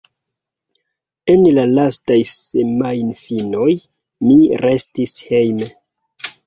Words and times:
En 1.33 1.43
la 1.57 1.65
lastaj 1.73 2.17
semajnfinoj, 2.31 3.69
mi 4.31 4.43
restis 4.67 5.19
hejme. 5.31 5.75